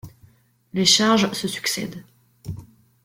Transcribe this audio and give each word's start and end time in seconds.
Les 0.73 0.85
charges 0.87 1.31
se 1.33 1.47
succèdent. 1.47 2.03